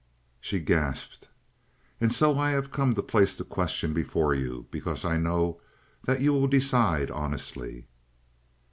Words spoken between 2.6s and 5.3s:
come to place the question before you, because I